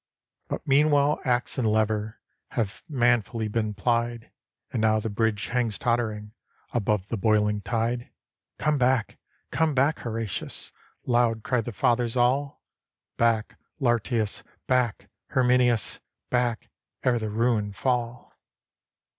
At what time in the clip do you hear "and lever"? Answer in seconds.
1.59-2.19